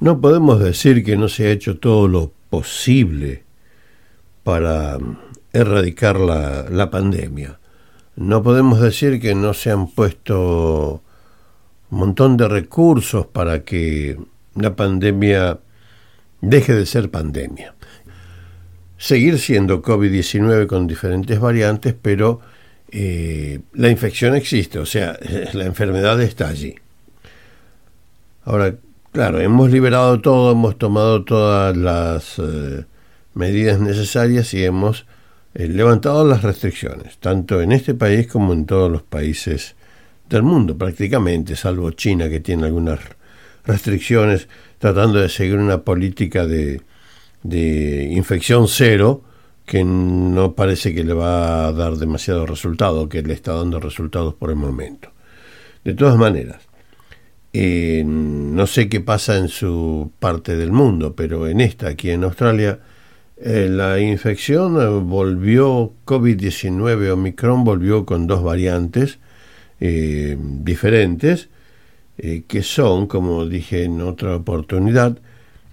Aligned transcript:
No 0.00 0.20
podemos 0.20 0.60
decir 0.60 1.04
que 1.04 1.16
no 1.16 1.28
se 1.28 1.46
ha 1.46 1.50
hecho 1.50 1.78
todo 1.78 2.08
lo 2.08 2.32
posible 2.48 3.44
para 4.42 4.98
erradicar 5.52 6.18
la, 6.18 6.66
la 6.70 6.90
pandemia. 6.90 7.58
No 8.16 8.42
podemos 8.42 8.80
decir 8.80 9.20
que 9.20 9.34
no 9.34 9.54
se 9.54 9.70
han 9.70 9.88
puesto 9.88 11.02
un 11.90 11.98
montón 11.98 12.36
de 12.36 12.48
recursos 12.48 13.26
para 13.26 13.62
que 13.62 14.18
la 14.54 14.74
pandemia 14.74 15.58
deje 16.40 16.74
de 16.74 16.86
ser 16.86 17.10
pandemia. 17.10 17.74
Seguir 18.96 19.38
siendo 19.38 19.82
COVID-19 19.82 20.66
con 20.66 20.86
diferentes 20.86 21.38
variantes, 21.40 21.94
pero 22.00 22.40
eh, 22.90 23.60
la 23.74 23.88
infección 23.88 24.34
existe, 24.34 24.78
o 24.78 24.86
sea, 24.86 25.18
la 25.52 25.64
enfermedad 25.64 26.20
está 26.20 26.48
allí. 26.48 26.74
Ahora, 28.44 28.74
claro, 29.12 29.40
hemos 29.40 29.70
liberado 29.70 30.20
todo, 30.20 30.52
hemos 30.52 30.78
tomado 30.78 31.24
todas 31.24 31.76
las 31.76 32.38
eh, 32.38 32.84
medidas 33.34 33.80
necesarias 33.80 34.54
y 34.54 34.64
hemos 34.64 35.06
eh, 35.54 35.66
levantado 35.68 36.26
las 36.26 36.42
restricciones, 36.42 37.18
tanto 37.18 37.60
en 37.60 37.72
este 37.72 37.94
país 37.94 38.26
como 38.26 38.52
en 38.52 38.66
todos 38.66 38.90
los 38.90 39.02
países 39.02 39.74
del 40.28 40.42
mundo, 40.42 40.78
prácticamente, 40.78 41.56
salvo 41.56 41.90
China, 41.90 42.28
que 42.28 42.40
tiene 42.40 42.66
algunas 42.66 43.00
restricciones, 43.64 44.48
tratando 44.78 45.20
de 45.20 45.28
seguir 45.28 45.56
una 45.56 45.82
política 45.82 46.46
de, 46.46 46.82
de 47.42 48.04
infección 48.12 48.68
cero, 48.68 49.22
que 49.66 49.84
no 49.84 50.54
parece 50.54 50.94
que 50.94 51.04
le 51.04 51.14
va 51.14 51.66
a 51.66 51.72
dar 51.72 51.96
demasiado 51.96 52.46
resultado, 52.46 53.08
que 53.08 53.22
le 53.22 53.34
está 53.34 53.54
dando 53.54 53.78
resultados 53.78 54.34
por 54.34 54.50
el 54.50 54.56
momento. 54.56 55.12
De 55.84 55.94
todas 55.94 56.16
maneras, 56.16 56.69
eh, 57.52 58.04
no 58.06 58.66
sé 58.66 58.88
qué 58.88 59.00
pasa 59.00 59.36
en 59.36 59.48
su 59.48 60.12
parte 60.20 60.56
del 60.56 60.70
mundo, 60.70 61.16
pero 61.16 61.48
en 61.48 61.60
esta, 61.60 61.88
aquí 61.88 62.10
en 62.10 62.22
Australia, 62.24 62.78
eh, 63.38 63.68
la 63.68 63.98
infección 63.98 64.80
eh, 64.80 64.86
volvió, 64.86 65.92
COVID-19 66.04 67.10
Omicron 67.10 67.64
volvió 67.64 68.06
con 68.06 68.26
dos 68.26 68.42
variantes 68.42 69.18
diferentes, 69.82 71.48
que 72.18 72.62
son, 72.62 73.06
como 73.06 73.46
dije 73.46 73.84
en 73.84 74.02
otra 74.02 74.36
oportunidad, 74.36 75.16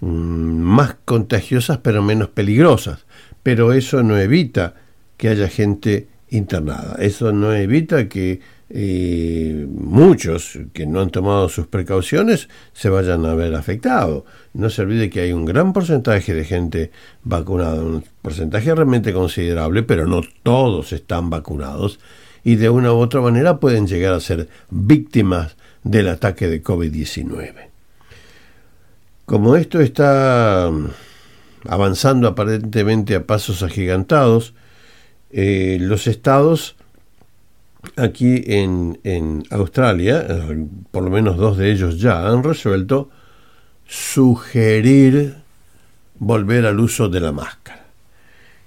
mm, 0.00 0.06
más 0.06 0.96
contagiosas 1.06 1.78
pero 1.78 2.02
menos 2.02 2.28
peligrosas. 2.28 3.06
Pero 3.42 3.72
eso 3.72 4.02
no 4.02 4.18
evita 4.18 4.74
que 5.16 5.30
haya 5.30 5.48
gente 5.48 6.08
internada, 6.28 6.96
eso 6.98 7.32
no 7.32 7.54
evita 7.54 8.10
que 8.10 8.40
eh, 8.70 9.66
muchos 9.68 10.58
que 10.72 10.86
no 10.86 11.00
han 11.00 11.10
tomado 11.10 11.48
sus 11.48 11.66
precauciones 11.66 12.48
se 12.72 12.88
vayan 12.88 13.24
a 13.26 13.34
ver 13.34 13.54
afectados. 13.54 14.24
No 14.52 14.70
se 14.70 14.82
olvide 14.82 15.10
que 15.10 15.20
hay 15.20 15.32
un 15.32 15.44
gran 15.44 15.72
porcentaje 15.72 16.34
de 16.34 16.44
gente 16.44 16.90
vacunada, 17.22 17.82
un 17.82 18.04
porcentaje 18.22 18.74
realmente 18.74 19.12
considerable, 19.12 19.82
pero 19.82 20.06
no 20.06 20.22
todos 20.42 20.92
están 20.92 21.30
vacunados 21.30 22.00
y 22.42 22.56
de 22.56 22.68
una 22.68 22.92
u 22.92 22.96
otra 22.96 23.20
manera 23.20 23.58
pueden 23.58 23.86
llegar 23.86 24.12
a 24.12 24.20
ser 24.20 24.48
víctimas 24.70 25.56
del 25.82 26.08
ataque 26.08 26.48
de 26.48 26.62
COVID-19. 26.62 27.52
Como 29.24 29.56
esto 29.56 29.80
está 29.80 30.70
avanzando 31.66 32.28
aparentemente 32.28 33.14
a 33.14 33.26
pasos 33.26 33.62
agigantados, 33.62 34.52
eh, 35.30 35.78
los 35.80 36.06
estados 36.06 36.76
aquí 37.96 38.42
en, 38.46 38.98
en 39.04 39.44
Australia, 39.50 40.26
eh, 40.28 40.66
por 40.90 41.02
lo 41.02 41.10
menos 41.10 41.36
dos 41.36 41.56
de 41.56 41.70
ellos 41.70 41.98
ya, 41.98 42.26
han 42.26 42.42
resuelto 42.42 43.10
sugerir 43.86 45.36
volver 46.18 46.66
al 46.66 46.80
uso 46.80 47.08
de 47.08 47.20
la 47.20 47.32
máscara. 47.32 47.84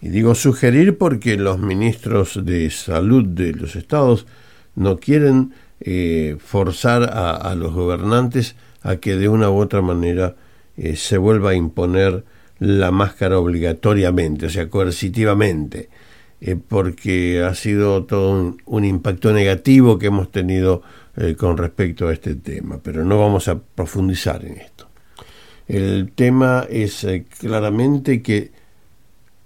Y 0.00 0.08
digo 0.08 0.34
sugerir 0.34 0.96
porque 0.96 1.36
los 1.36 1.58
ministros 1.58 2.44
de 2.44 2.70
salud 2.70 3.26
de 3.26 3.52
los 3.52 3.76
estados 3.76 4.26
no 4.74 4.98
quieren 4.98 5.52
eh, 5.80 6.36
forzar 6.38 7.02
a, 7.02 7.54
los 7.54 7.74
gobernantes 7.74 8.56
a 8.82 8.96
que 8.96 9.16
de 9.16 9.28
una 9.28 9.50
u 9.50 9.58
otra 9.58 9.82
manera 9.82 10.36
se 10.94 11.18
vuelva 11.18 11.50
a 11.50 11.54
imponer 11.54 12.24
la 12.60 12.90
máscara 12.90 13.38
obligatoriamente, 13.38 14.46
o 14.46 14.50
sea, 14.50 14.68
coercitivamente, 14.68 15.88
eh, 16.42 16.56
porque 16.56 17.42
ha 17.42 17.54
sido 17.54 18.04
todo 18.04 18.56
un, 18.64 18.84
impacto 18.84 19.32
negativo 19.32 19.98
que 19.98 20.06
hemos 20.06 20.30
tenido 20.30 20.82
eh, 21.16 21.34
con 21.36 21.58
respecto 21.58 22.08
a 22.08 22.14
este 22.14 22.34
tema, 22.34 22.78
pero 22.82 23.04
no 23.04 23.18
vamos 23.18 23.48
a 23.48 23.58
profundizar 23.58 24.44
en 24.46 24.56
esto. 24.56 24.88
El 25.68 26.12
tema 26.12 26.66
es 26.70 27.04
eh, 27.04 27.26
claramente 27.38 28.22
que 28.22 28.52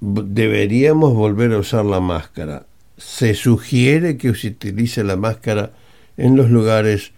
deberíamos 0.00 1.15
volver 1.15 1.53
a 1.53 1.59
usar 1.59 1.84
la 1.84 1.99
máscara. 1.99 2.66
Se 2.97 3.34
sugiere 3.34 4.16
que 4.16 4.33
se 4.37 4.49
utilice 4.49 5.03
la 5.03 5.16
máscara 5.16 5.72
en 6.16 6.37
los 6.37 6.50
lugares 6.50 7.12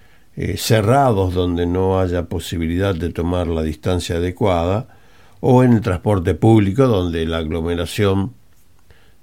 cerrados 0.56 1.32
donde 1.32 1.65
no 1.65 1.98
haya 1.98 2.26
posibilidad 2.26 2.94
de 2.94 3.09
tomar 3.09 3.47
la 3.47 3.62
distancia 3.62 4.16
adecuada, 4.16 4.86
o 5.41 5.62
en 5.65 5.72
el 5.72 5.81
transporte 5.81 6.34
público, 6.34 6.86
donde 6.86 7.25
la 7.25 7.38
aglomeración 7.38 8.32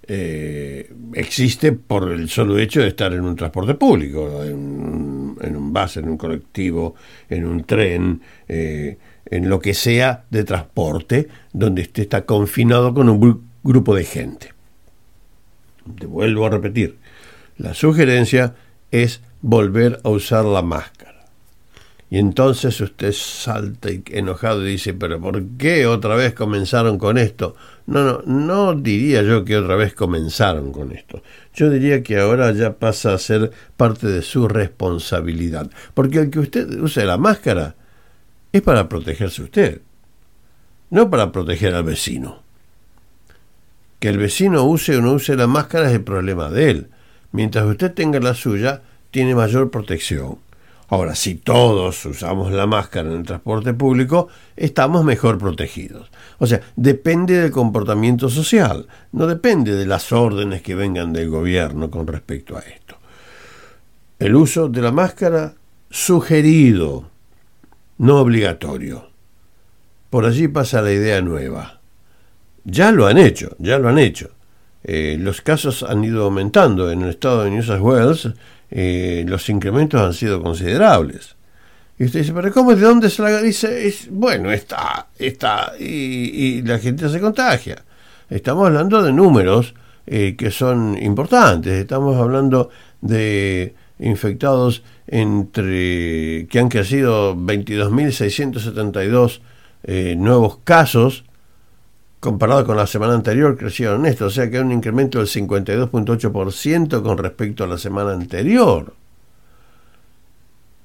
eh, 0.06 0.94
existe 1.14 1.72
por 1.72 2.12
el 2.12 2.28
solo 2.30 2.58
hecho 2.58 2.82
de 2.82 2.90
estar 2.90 3.14
en 3.14 3.22
un 3.22 3.36
transporte 3.36 3.76
público, 3.76 4.44
en, 4.44 4.58
un 4.58 5.74
bus, 5.74 5.98
en 5.98 6.10
un 6.10 6.18
colectivo, 6.18 6.96
en 7.30 7.46
un 7.46 7.64
tren, 7.64 8.22
eh, 8.48 8.98
en 9.26 9.50
lo 9.50 9.60
que 9.60 9.74
sea 9.74 10.26
de 10.30 10.44
transporte, 10.44 11.30
donde 11.54 11.84
usted 11.84 12.04
está 12.04 12.26
confinado 12.26 12.94
con 12.94 13.10
un 13.10 13.44
grupo 13.64 13.96
de 13.96 14.04
gente. 14.04 14.54
Te 15.98 16.06
vuelvo 16.06 16.46
a 16.46 16.50
repetir, 16.50 16.98
la 17.58 17.74
sugerencia 17.74 18.56
es 18.92 19.22
volver 19.42 20.00
a 20.04 20.10
usar 20.10 20.46
la 20.46 20.62
máscara. 20.62 21.13
Y 22.14 22.20
entonces 22.20 22.80
usted 22.80 23.12
salta 23.12 23.90
enojado 24.12 24.64
y 24.64 24.74
dice, 24.74 24.94
pero 24.94 25.20
¿por 25.20 25.44
qué 25.58 25.88
otra 25.88 26.14
vez 26.14 26.36
comenzaron 26.36 27.00
con 27.00 27.18
esto? 27.18 27.56
No, 27.88 28.04
no, 28.04 28.22
no 28.28 28.76
diría 28.76 29.24
yo 29.24 29.44
que 29.44 29.58
otra 29.58 29.76
vez 29.76 29.96
comenzaron 29.96 30.72
con 30.72 30.92
esto. 30.92 31.24
Yo 31.56 31.72
diría 31.72 32.04
que 32.04 32.20
ahora 32.20 32.52
ya 32.52 32.74
pasa 32.78 33.16
a 33.16 33.18
ser 33.18 33.52
parte 33.78 34.06
de 34.06 34.22
su 34.22 34.48
responsabilidad. 34.48 35.72
Porque 35.96 36.20
el 36.20 36.30
que 36.30 36.38
usted 36.38 36.80
use 36.80 37.04
la 37.04 37.18
máscara 37.18 37.74
es 38.52 38.62
para 38.62 38.88
protegerse 38.88 39.42
usted, 39.42 39.82
no 40.92 41.10
para 41.10 41.32
proteger 41.32 41.74
al 41.74 41.84
vecino. 41.84 42.44
Que 44.00 44.10
el 44.10 44.20
vecino 44.20 44.66
use 44.66 44.98
o 44.98 45.02
no 45.02 45.14
use 45.14 45.36
la 45.36 45.48
máscara 45.48 45.88
es 45.88 45.96
el 45.96 46.04
problema 46.04 46.52
de 46.52 46.70
él. 46.70 46.90
Mientras 47.32 47.66
usted 47.66 47.92
tenga 47.92 48.20
la 48.20 48.36
suya, 48.36 48.84
tiene 49.10 49.34
mayor 49.34 49.72
protección. 49.72 50.38
Ahora, 50.94 51.16
si 51.16 51.34
todos 51.34 52.06
usamos 52.06 52.52
la 52.52 52.68
máscara 52.68 53.10
en 53.10 53.18
el 53.18 53.24
transporte 53.24 53.74
público, 53.74 54.28
estamos 54.56 55.04
mejor 55.04 55.40
protegidos. 55.40 56.12
O 56.38 56.46
sea, 56.46 56.62
depende 56.76 57.42
del 57.42 57.50
comportamiento 57.50 58.30
social, 58.30 58.86
no 59.12 59.26
depende 59.26 59.74
de 59.74 59.88
las 59.88 60.12
órdenes 60.12 60.62
que 60.62 60.76
vengan 60.76 61.12
del 61.12 61.32
gobierno 61.32 61.90
con 61.90 62.06
respecto 62.06 62.56
a 62.56 62.60
esto. 62.60 62.98
El 64.20 64.36
uso 64.36 64.70
de 64.70 64.84
la 64.84 64.92
máscara 64.92 65.56
sugerido, 65.90 67.10
no 67.98 68.20
obligatorio. 68.20 69.10
Por 70.12 70.26
allí 70.26 70.48
pasa 70.48 70.84
la 70.84 70.92
idea 70.92 71.22
nueva. 71.22 71.82
Ya 72.66 72.92
lo 72.92 73.08
han 73.08 73.18
hecho, 73.18 73.56
ya 73.58 73.80
lo 73.80 73.90
han 73.90 73.98
hecho. 73.98 74.30
Eh, 74.84 75.18
los 75.20 75.42
casos 75.42 75.84
han 75.84 76.04
ido 76.04 76.26
aumentando. 76.26 76.92
En 76.92 77.02
el 77.02 77.10
estado 77.10 77.44
de 77.44 77.52
New 77.52 77.64
South 77.64 77.82
Wales 77.82 78.30
eh, 78.76 79.24
los 79.28 79.48
incrementos 79.50 80.02
han 80.02 80.14
sido 80.14 80.42
considerables. 80.42 81.36
Y 82.00 82.06
usted 82.06 82.22
dice, 82.22 82.34
pero 82.34 82.52
¿cómo? 82.52 82.76
¿De 82.76 82.82
dónde 82.82 83.12
se 83.12 83.22
la 83.22 83.40
dice? 83.40 83.88
Es, 83.88 84.10
bueno, 84.10 84.52
está, 84.52 85.10
está, 85.20 85.74
y, 85.80 86.64
la 86.64 86.80
gente 86.80 87.08
se 87.08 87.20
contagia. 87.20 87.84
Estamos 88.32 88.66
hablando 88.66 89.04
de 89.04 89.14
números 89.14 89.76
eh, 90.08 90.36
que 90.36 90.50
son 90.50 90.98
importantes. 91.00 91.74
Estamos 91.74 92.18
hablando 92.18 92.72
de 93.02 93.76
infectados 94.00 94.82
entre 95.06 96.48
que 96.50 96.60
han 96.60 96.70
crecido 96.70 97.36
22.672 97.36 99.40
eh, 99.84 100.16
nuevos 100.18 100.58
casos 100.64 101.26
comparado 102.24 102.66
con 102.66 102.78
la 102.78 102.88
semana 102.88 103.16
anterior, 103.16 103.58
crecieron 103.58 104.06
esto, 104.06 104.28
o 104.28 104.30
sea 104.30 104.50
que 104.50 104.56
hay 104.56 104.64
un 104.64 104.72
incremento 104.72 105.20
del 105.20 105.28
52.8% 105.28 107.04
con 107.04 107.18
respecto 107.18 107.66
a 107.66 107.68
la 107.68 107.78
semana 107.78 108.14
anterior. 108.14 108.94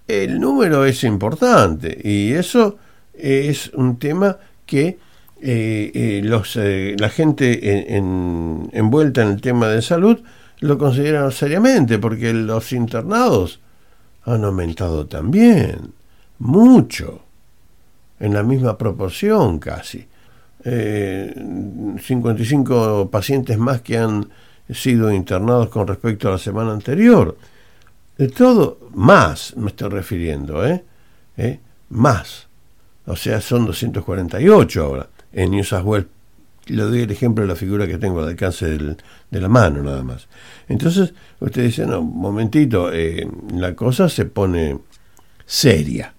El 0.08 0.40
número 0.40 0.84
es 0.84 1.04
importante 1.04 1.96
y 2.02 2.32
eso 2.32 2.78
es 3.14 3.70
un 3.74 4.00
tema 4.00 4.36
que 4.66 4.98
eh, 5.40 5.92
eh, 5.94 6.20
los, 6.24 6.56
eh, 6.56 6.96
la 6.98 7.08
gente 7.08 7.96
envuelta 7.96 9.22
en 9.22 9.28
el 9.28 9.40
tema 9.40 9.68
de 9.68 9.80
salud 9.80 10.18
lo 10.58 10.76
consideran 10.76 11.30
seriamente 11.30 12.00
porque 12.00 12.32
los 12.32 12.72
internados 12.72 13.60
han 14.24 14.42
aumentado 14.42 15.06
también, 15.06 15.92
mucho. 16.40 17.22
en 18.18 18.34
la 18.34 18.42
misma 18.42 18.76
proporción 18.76 19.60
casi. 19.60 20.08
55 20.64 23.02
eh, 23.02 23.08
pacientes 23.10 23.58
más 23.58 23.80
que 23.80 23.98
han 23.98 24.28
sido 24.70 25.12
internados 25.12 25.68
con 25.68 25.86
respecto 25.86 26.28
a 26.28 26.32
la 26.32 26.38
semana 26.38 26.72
anterior. 26.72 27.36
De 28.16 28.28
todo, 28.28 28.78
más 28.94 29.56
me 29.56 29.68
estoy 29.68 29.90
refiriendo, 29.90 30.66
¿eh? 30.66 30.84
¿Eh? 31.36 31.60
Más. 31.90 32.48
O 33.06 33.16
sea, 33.16 33.40
son 33.40 33.66
248 33.66 34.82
ahora. 34.82 35.08
En 35.32 35.52
New 35.52 35.64
South 35.64 35.84
Wales, 35.84 36.06
le 36.66 36.82
doy 36.82 37.02
el 37.02 37.10
ejemplo 37.10 37.42
de 37.42 37.48
la 37.48 37.56
figura 37.56 37.86
que 37.86 37.98
tengo 37.98 38.20
al 38.20 38.28
alcance 38.28 38.66
de 38.66 39.40
la 39.40 39.48
mano, 39.48 39.82
nada 39.82 40.02
más. 40.02 40.28
Entonces, 40.68 41.14
usted 41.40 41.64
dice, 41.64 41.86
no, 41.86 42.02
momentito, 42.02 42.92
eh, 42.92 43.26
la 43.54 43.74
cosa 43.74 44.08
se 44.08 44.26
pone 44.26 44.78
seria. 45.46 46.12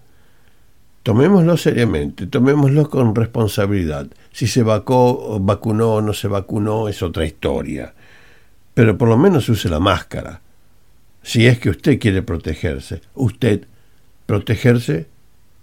Tomémoslo 1.02 1.56
seriamente, 1.56 2.26
tomémoslo 2.26 2.90
con 2.90 3.14
responsabilidad. 3.14 4.08
Si 4.32 4.46
se 4.46 4.62
vacó, 4.62 5.40
vacunó 5.40 5.94
o 5.94 6.00
no 6.02 6.12
se 6.12 6.28
vacunó 6.28 6.88
es 6.88 7.02
otra 7.02 7.24
historia. 7.24 7.94
Pero 8.74 8.98
por 8.98 9.08
lo 9.08 9.16
menos 9.16 9.48
use 9.48 9.68
la 9.68 9.80
máscara. 9.80 10.42
Si 11.22 11.46
es 11.46 11.58
que 11.58 11.70
usted 11.70 11.98
quiere 11.98 12.22
protegerse, 12.22 13.00
usted 13.14 13.66
protegerse 14.26 15.08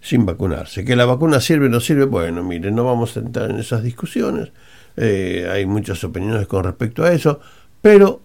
sin 0.02 0.26
vacunarse. 0.26 0.84
Que 0.84 0.96
la 0.96 1.06
vacuna 1.06 1.40
sirve 1.40 1.68
o 1.68 1.70
no 1.70 1.80
sirve, 1.80 2.06
bueno, 2.06 2.44
mire, 2.44 2.72
no 2.72 2.84
vamos 2.84 3.16
a 3.16 3.20
entrar 3.20 3.52
en 3.52 3.60
esas 3.60 3.84
discusiones. 3.84 4.52
Eh, 4.96 5.48
hay 5.52 5.66
muchas 5.66 6.04
opiniones 6.04 6.48
con 6.48 6.64
respecto 6.64 7.04
a 7.04 7.12
eso, 7.12 7.40
pero 7.82 8.22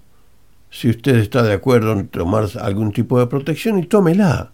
si 0.71 0.89
usted 0.89 1.17
está 1.17 1.43
de 1.43 1.53
acuerdo 1.53 1.93
en 1.93 2.09
tomar 2.09 2.49
algún 2.61 2.93
tipo 2.93 3.19
de 3.19 3.27
protección 3.27 3.79
y 3.79 3.87
tómela. 3.87 4.53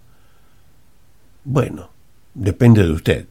Bueno, 1.45 1.91
depende 2.39 2.85
de 2.85 2.93
usted, 2.93 3.27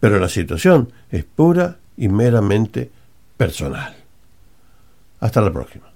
pero 0.00 0.18
la 0.18 0.28
situación 0.28 0.92
es 1.10 1.24
pura 1.24 1.78
y 1.96 2.08
meramente 2.08 2.90
personal. 3.36 3.96
Hasta 5.20 5.40
la 5.40 5.52
próxima. 5.52 5.90